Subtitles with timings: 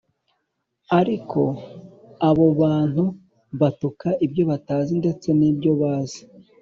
[0.99, 1.41] ariko
[2.29, 3.03] abo bantu
[3.59, 6.21] batuka ibyo batazi ndetse n’ibyo bazi